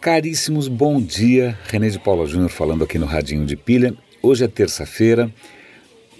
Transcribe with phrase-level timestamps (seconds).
[0.00, 1.58] Caríssimos, bom dia.
[1.64, 3.92] René de Paula Júnior falando aqui no Radinho de Pilha.
[4.22, 5.28] Hoje é terça-feira.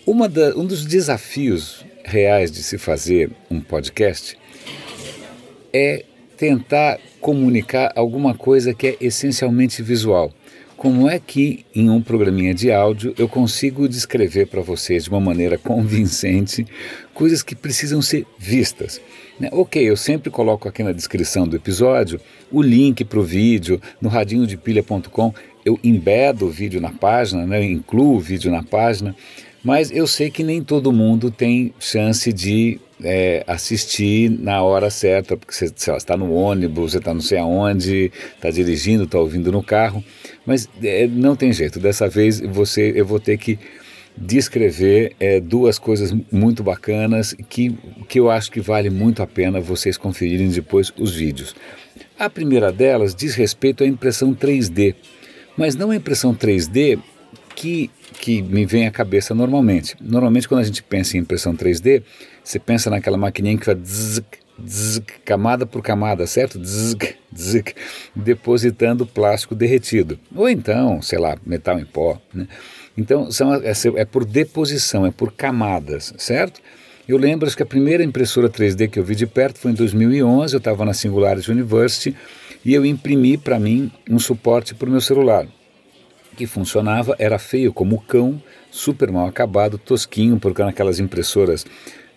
[0.05, 4.37] um dos desafios reais de se fazer um podcast
[5.73, 6.05] é
[6.37, 10.33] tentar comunicar alguma coisa que é essencialmente visual.
[10.77, 15.21] Como é que em um programinha de áudio eu consigo descrever para vocês de uma
[15.21, 16.67] maneira convincente
[17.15, 19.01] coisas que precisam ser vistas?
[19.39, 19.49] Né?
[19.53, 22.21] Ok, eu sempre coloco aqui na descrição do episódio
[22.51, 25.33] o link para o vídeo no radinhodepilha.com.
[25.65, 27.59] Eu embedo o vídeo na página, né?
[27.59, 29.15] eu incluo o vídeo na página,
[29.63, 35.37] mas eu sei que nem todo mundo tem chance de é, assistir na hora certa,
[35.37, 39.63] porque você está no ônibus, você está não sei aonde, está dirigindo, está ouvindo no
[39.63, 40.03] carro,
[40.45, 41.79] mas é, não tem jeito.
[41.79, 43.59] Dessa vez você, eu vou ter que
[44.21, 47.77] descrever é, duas coisas muito bacanas que,
[48.09, 51.55] que eu acho que vale muito a pena vocês conferirem depois os vídeos.
[52.19, 54.95] A primeira delas diz respeito à impressão 3D,
[55.57, 56.99] mas não a impressão 3D
[57.55, 59.97] que, que me vem à cabeça normalmente.
[60.01, 62.03] Normalmente, quando a gente pensa em impressão 3D,
[62.43, 66.59] você pensa naquela maquininha que vai zzz, camada por camada, certo?
[66.61, 66.97] Zzz,
[67.37, 67.63] zzz,
[68.15, 70.19] depositando plástico derretido.
[70.35, 72.21] Ou então, sei lá, metal em pó.
[72.35, 72.49] Né?
[72.99, 76.61] Então, são, é, é por deposição, é por camadas, certo?
[77.09, 80.53] Eu lembro que a primeira impressora 3D que eu vi de perto foi em 2011,
[80.53, 82.15] eu estava na Singularity University
[82.65, 85.47] e eu imprimi para mim um suporte para o meu celular
[86.37, 88.41] que funcionava, era feio como cão,
[88.71, 91.67] super mal acabado, tosquinho, porque eram aquelas impressoras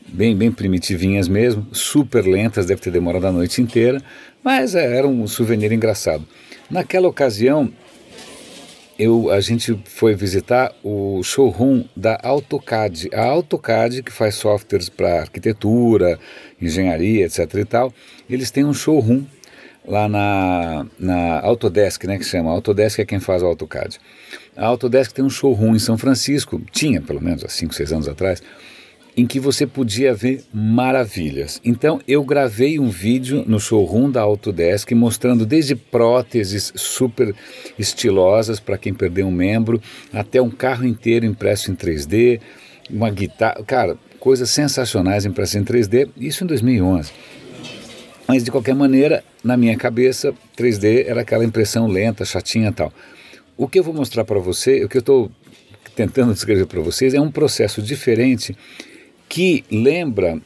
[0.08, 4.00] bem, bem primitivinhas mesmo, super lentas, deve ter demorado a noite inteira,
[4.44, 6.24] mas é, era um souvenir engraçado.
[6.70, 7.72] Naquela ocasião,
[8.98, 13.10] eu, a gente foi visitar o showroom da AutoCAD.
[13.14, 16.20] A AutoCAD, que faz softwares para arquitetura,
[16.62, 17.54] engenharia, etc.
[17.56, 17.94] e tal,
[18.30, 19.24] eles têm um showroom
[19.88, 22.52] lá na, na Autodesk, né, que chama.
[22.52, 24.00] Autodesk é quem faz o AutoCAD.
[24.56, 28.08] A Autodesk tem um showroom em São Francisco, tinha pelo menos há 5, 6 anos
[28.08, 28.44] atrás,
[29.16, 31.60] em que você podia ver maravilhas.
[31.64, 37.36] Então eu gravei um vídeo no showroom da Autodesk mostrando desde próteses super
[37.78, 39.82] estilosas para quem perdeu um membro,
[40.14, 42.40] até um carro inteiro impresso em 3D,
[42.90, 47.12] uma guitarra, cara, coisas sensacionais impressas em 3D, isso em 2011.
[48.28, 52.94] Mas de qualquer maneira, na minha cabeça, 3D era aquela impressão lenta, chatinha e tal.
[53.58, 55.32] O que eu vou mostrar para você, o que eu estou
[55.96, 58.56] tentando descrever para vocês, é um processo diferente
[59.32, 60.42] que lembra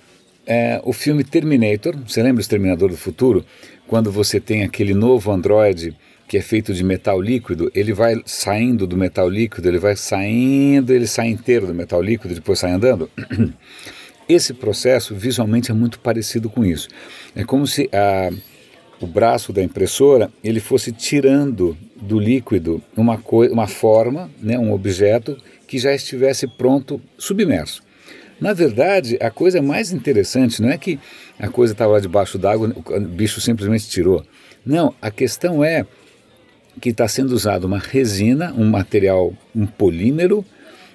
[0.46, 1.98] é, o filme Terminator.
[2.08, 3.44] Você lembra o Exterminador do Futuro?
[3.88, 5.98] Quando você tem aquele novo androide
[6.28, 10.94] que é feito de metal líquido, ele vai saindo do metal líquido, ele vai saindo,
[10.94, 13.10] ele sai inteiro do metal líquido e depois sai andando.
[14.30, 16.88] Esse processo visualmente é muito parecido com isso.
[17.36, 18.30] É como se a,
[19.02, 23.20] o braço da impressora ele fosse tirando do líquido uma,
[23.52, 25.36] uma forma, né, um objeto
[25.68, 27.85] que já estivesse pronto, submerso.
[28.40, 31.00] Na verdade, a coisa mais interessante não é que
[31.40, 34.26] a coisa estava lá debaixo d'água, o bicho simplesmente tirou.
[34.66, 35.86] Não, a questão é
[36.82, 40.44] que está sendo usada uma resina, um material, um polímero,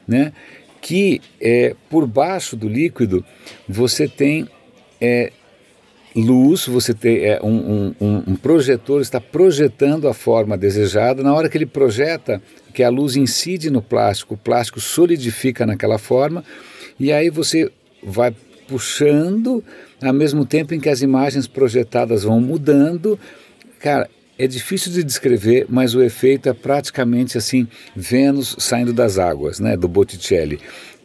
[0.06, 0.32] né,
[0.80, 3.24] que é, por baixo do líquido
[3.68, 4.46] você tem
[5.00, 5.32] é,
[6.14, 11.22] luz, você tem é, um, um, um, projetor está projetando a forma desejada.
[11.22, 12.42] Na hora que ele projeta,
[12.74, 16.44] que a luz incide no plástico, o plástico solidifica naquela forma
[17.00, 17.72] e aí você
[18.02, 18.34] vai
[18.68, 19.64] puxando,
[20.00, 23.18] ao mesmo tempo em que as imagens projetadas vão mudando.
[23.80, 27.66] Cara, é difícil de descrever, mas o efeito é praticamente assim,
[27.96, 30.60] Vênus saindo das águas, né, do Botticelli.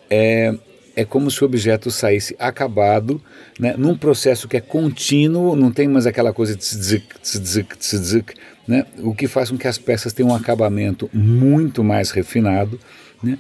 [0.10, 0.54] É,
[0.96, 3.22] é como se o objeto saísse acabado,
[3.60, 8.34] né, num processo que é contínuo, não tem mais aquela coisa de tzik, tzik, tzik,
[8.68, 12.80] né, o que faz com que as peças tenham um acabamento muito mais refinado.
[13.24, 13.38] Né,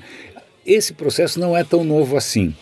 [0.65, 2.55] esse processo não é tão novo assim.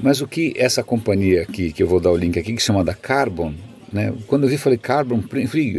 [0.00, 2.82] Mas o que essa companhia aqui, que eu vou dar o link aqui, que chama
[2.82, 3.54] da Carbon,
[3.92, 4.12] né?
[4.26, 5.22] quando eu vi, falei Carbon,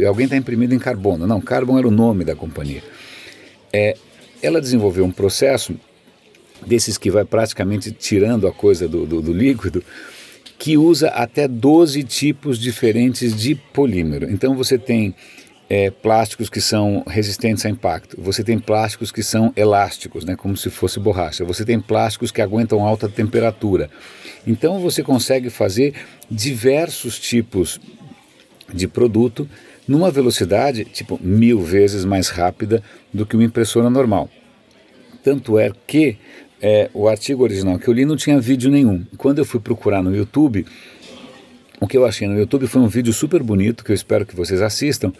[0.06, 1.26] alguém está imprimindo em carbono.
[1.26, 2.82] Não, Carbon era o nome da companhia.
[3.72, 3.94] É,
[4.42, 5.78] ela desenvolveu um processo
[6.66, 9.84] desses que vai praticamente tirando a coisa do, do, do líquido,
[10.58, 14.30] que usa até 12 tipos diferentes de polímero.
[14.30, 15.14] Então você tem
[15.68, 20.56] é, plásticos que são resistentes a impacto, você tem plásticos que são elásticos, né, como
[20.56, 23.90] se fosse borracha, você tem plásticos que aguentam alta temperatura.
[24.46, 25.94] Então você consegue fazer
[26.30, 27.80] diversos tipos
[28.72, 29.48] de produto
[29.86, 34.28] numa velocidade tipo mil vezes mais rápida do que uma impressora normal.
[35.22, 36.16] Tanto é que
[36.62, 39.04] é, o artigo original que eu li não tinha vídeo nenhum.
[39.16, 40.64] Quando eu fui procurar no YouTube,
[41.80, 44.34] o que eu achei no YouTube foi um vídeo super bonito que eu espero que
[44.34, 45.12] vocês assistam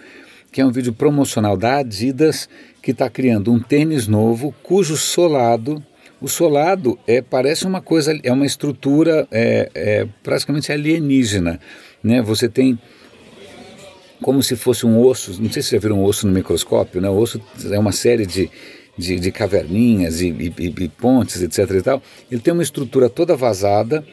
[0.52, 2.48] que é um vídeo promocional da Adidas,
[2.82, 5.82] que está criando um tênis novo, cujo solado,
[6.20, 11.60] o solado é, parece uma coisa, é uma estrutura é, é, praticamente alienígena.
[12.02, 12.22] Né?
[12.22, 12.78] Você tem
[14.22, 17.08] como se fosse um osso, não sei se já viram um osso no microscópio, né?
[17.08, 17.40] o osso
[17.70, 18.50] é uma série de,
[18.96, 21.70] de, de caverninhas e, e, e, pontes, etc.
[21.70, 22.02] E tal.
[22.30, 24.04] Ele tem uma estrutura toda vazada,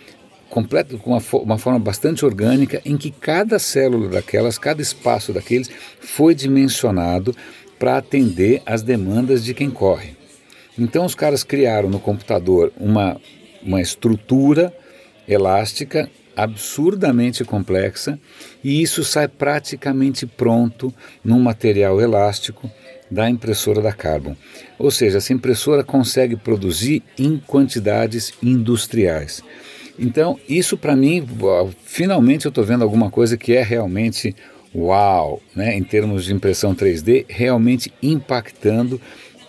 [0.54, 5.68] completo, com uma, uma, forma bastante orgânica, em que cada célula daquelas, cada espaço daqueles
[6.00, 7.36] foi dimensionado
[7.80, 10.16] para atender às demandas de quem corre.
[10.78, 13.20] Então os caras criaram no computador uma,
[13.64, 14.72] uma estrutura
[15.28, 18.20] elástica absurdamente complexa
[18.64, 22.70] e isso sai praticamente pronto num material elástico
[23.10, 24.36] da impressora da Carbon.
[24.78, 29.42] Ou seja, essa impressora consegue produzir em quantidades industriais.
[29.98, 31.26] Então, isso para mim,
[31.84, 34.36] finalmente eu estou vendo alguma coisa que é realmente
[34.76, 39.00] uau, né, em termos de impressão 3D, realmente impactando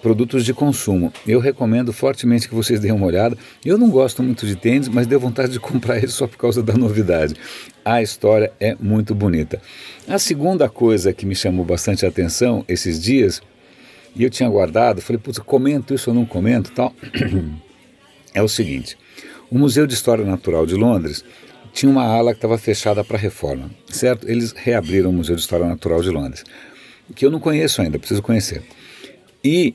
[0.02, 1.10] produtos de consumo.
[1.26, 3.38] Eu recomendo fortemente que vocês deem uma olhada.
[3.64, 6.62] Eu não gosto muito de tênis, mas deu vontade de comprar ele só por causa
[6.62, 7.34] da novidade.
[7.82, 9.62] A história é muito bonita.
[10.06, 13.40] A segunda coisa que me chamou bastante atenção esses dias,
[14.14, 16.94] e eu tinha guardado, falei, putz, comento isso ou não comento tal,
[18.34, 18.98] é o seguinte.
[19.54, 21.24] O Museu de História Natural de Londres
[21.72, 24.28] tinha uma ala que estava fechada para reforma, certo?
[24.28, 26.42] Eles reabriram o Museu de História Natural de Londres,
[27.14, 28.64] que eu não conheço ainda, preciso conhecer.
[29.44, 29.72] E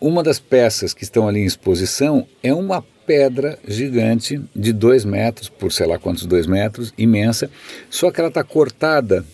[0.00, 5.48] uma das peças que estão ali em exposição é uma pedra gigante de dois metros,
[5.48, 7.50] por sei lá quantos dois metros, imensa,
[7.90, 9.24] só que ela está cortada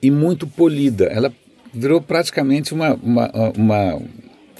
[0.00, 1.08] e muito polida.
[1.08, 1.30] Ela
[1.74, 4.02] virou praticamente uma, uma, uma,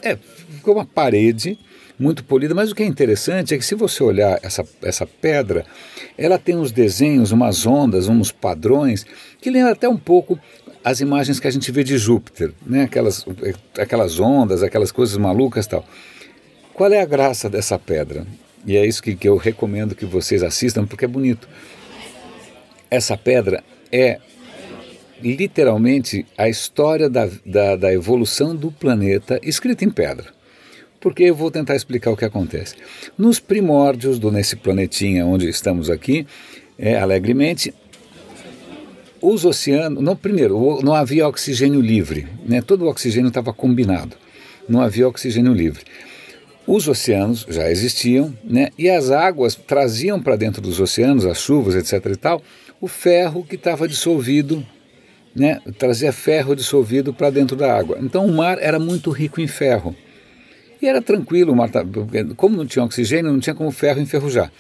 [0.03, 0.19] é,
[0.67, 1.57] ficou uma parede
[1.97, 5.65] muito polida, mas o que é interessante é que se você olhar essa, essa pedra,
[6.19, 9.07] ela tem uns desenhos, umas ondas, uns padrões,
[9.41, 10.39] que lembram até um pouco
[10.85, 12.83] as imagens que a gente vê de Júpiter, né?
[12.83, 13.25] aquelas,
[13.79, 15.85] aquelas ondas, aquelas coisas malucas tal.
[16.75, 18.27] Qual é a graça dessa pedra?
[18.67, 21.49] E é isso que, que eu recomendo que vocês assistam, porque é bonito.
[22.91, 24.19] Essa pedra é
[25.23, 30.36] literalmente a história da, da, da, evolução do planeta escrita em pedra.
[31.01, 32.75] Porque eu vou tentar explicar o que acontece.
[33.17, 36.27] Nos primórdios do nesse planetinha onde estamos aqui,
[36.79, 37.73] é, alegremente,
[39.21, 42.61] os oceanos, não, primeiro, não havia oxigênio livre, né?
[42.61, 44.17] todo o oxigênio estava combinado,
[44.69, 45.85] não havia oxigênio livre.
[46.67, 48.71] Os oceanos já existiam, né?
[48.77, 52.13] e as águas traziam para dentro dos oceanos, as chuvas, etc.
[52.13, 52.43] e tal,
[52.81, 54.65] o ferro que estava dissolvido,
[55.35, 55.61] né?
[55.79, 57.99] trazia ferro dissolvido para dentro da água.
[58.01, 59.97] Então o mar era muito rico em ferro.
[60.81, 61.71] E era tranquilo, mar,
[62.37, 64.53] como não tinha oxigênio, não tinha como ferro enferrujar.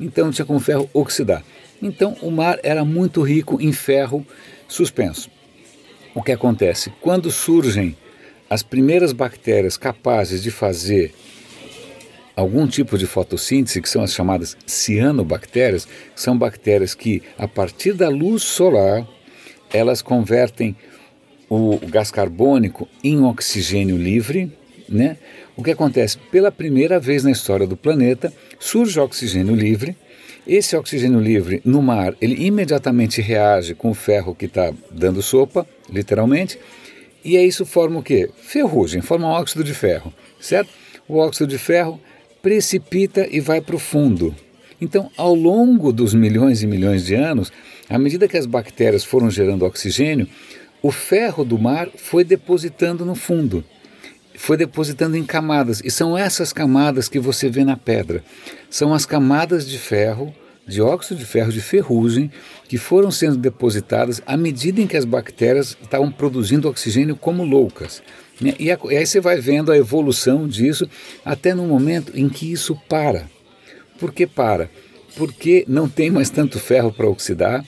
[0.00, 1.42] Então não tinha como ferro oxidar.
[1.82, 4.26] Então o mar era muito rico em ferro
[4.66, 5.30] suspenso.
[6.14, 6.92] O que acontece?
[7.00, 7.96] Quando surgem
[8.48, 11.12] as primeiras bactérias capazes de fazer
[12.34, 18.08] algum tipo de fotossíntese, que são as chamadas cianobactérias, são bactérias que, a partir da
[18.08, 19.06] luz solar,
[19.72, 20.76] elas convertem
[21.48, 24.52] o gás carbônico em oxigênio livre.
[24.88, 25.18] Né?
[25.58, 26.16] O que acontece?
[26.30, 29.96] Pela primeira vez na história do planeta, surge oxigênio livre
[30.46, 35.66] esse oxigênio livre no mar, ele imediatamente reage com o ferro que está dando sopa,
[35.90, 36.58] literalmente,
[37.22, 38.30] e aí isso forma o quê?
[38.40, 40.70] Ferrugem, forma óxido de ferro, certo?
[41.06, 42.00] O óxido de ferro
[42.40, 44.34] precipita e vai para o fundo.
[44.80, 47.52] Então, ao longo dos milhões e milhões de anos,
[47.90, 50.28] à medida que as bactérias foram gerando oxigênio,
[50.80, 53.62] o ferro do mar foi depositando no fundo
[54.38, 55.82] foi depositando em camadas.
[55.84, 58.22] E são essas camadas que você vê na pedra.
[58.70, 60.32] São as camadas de ferro,
[60.66, 62.30] de óxido de ferro, de ferrugem,
[62.68, 68.00] que foram sendo depositadas à medida em que as bactérias estavam produzindo oxigênio como loucas.
[68.40, 68.54] Né?
[68.60, 70.88] E, aí você vai vendo a evolução disso
[71.24, 73.28] até no momento em que isso para.
[73.98, 74.70] Por que para?
[75.16, 77.64] Porque não tem mais tanto ferro para oxidar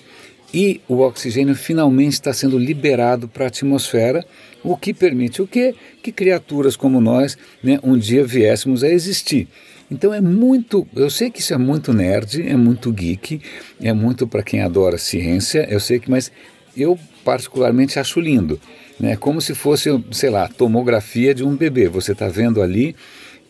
[0.53, 4.25] e o oxigênio finalmente está sendo liberado para a atmosfera,
[4.63, 5.75] o que permite o quê?
[6.03, 9.49] Que criaturas como nós né, um dia viéssemos a existir.
[9.91, 13.41] Então é muito, eu sei que isso é muito nerd, é muito geek,
[13.81, 16.31] é muito para quem adora ciência, eu sei que, mas
[16.77, 18.61] eu particularmente acho lindo.
[18.99, 21.89] Né, como se fosse, sei lá, tomografia de um bebê.
[21.89, 22.95] Você está vendo ali,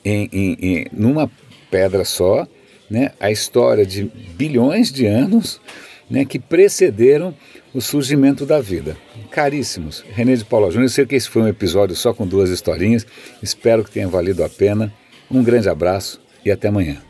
[0.05, 1.29] em, em, em, numa
[1.69, 2.47] pedra só,
[2.89, 5.61] né, a história de bilhões de anos
[6.11, 7.35] né, que precederam
[7.73, 8.97] o surgimento da vida.
[9.31, 12.51] Caríssimos, René de Paula Júnior, eu sei que esse foi um episódio só com duas
[12.51, 13.07] historinhas,
[13.43, 14.93] espero que tenha valido a pena.
[15.31, 17.01] Um grande abraço e até amanhã.